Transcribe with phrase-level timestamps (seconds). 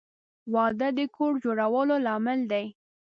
[0.53, 2.65] •واده د کور جوړولو لامل دی.